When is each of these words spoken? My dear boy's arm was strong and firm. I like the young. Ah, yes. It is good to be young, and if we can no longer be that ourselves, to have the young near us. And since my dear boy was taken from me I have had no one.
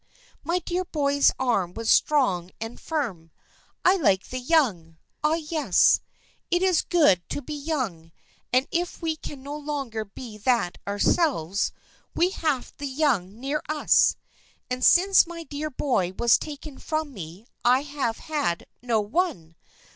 My 0.43 0.57
dear 0.57 0.83
boy's 0.83 1.31
arm 1.37 1.75
was 1.75 1.87
strong 1.91 2.49
and 2.59 2.81
firm. 2.81 3.29
I 3.85 3.97
like 3.97 4.29
the 4.31 4.39
young. 4.39 4.97
Ah, 5.23 5.35
yes. 5.35 6.01
It 6.49 6.63
is 6.63 6.81
good 6.81 7.21
to 7.29 7.39
be 7.39 7.53
young, 7.53 8.11
and 8.51 8.67
if 8.71 9.03
we 9.03 9.15
can 9.15 9.43
no 9.43 9.55
longer 9.55 10.03
be 10.03 10.39
that 10.39 10.79
ourselves, 10.87 11.71
to 12.19 12.29
have 12.31 12.73
the 12.79 12.87
young 12.87 13.39
near 13.39 13.61
us. 13.69 14.15
And 14.71 14.83
since 14.83 15.27
my 15.27 15.43
dear 15.43 15.69
boy 15.69 16.13
was 16.17 16.39
taken 16.39 16.79
from 16.79 17.13
me 17.13 17.45
I 17.63 17.83
have 17.83 18.17
had 18.17 18.65
no 18.81 18.99
one. 19.01 19.55